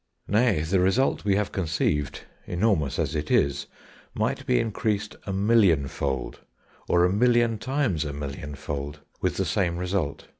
[0.27, 3.67] Nay, the radius we have conceived, enormous as it is,
[4.15, 6.39] might be increased a million fold,
[6.87, 10.27] or a million times a million fold, with the same result.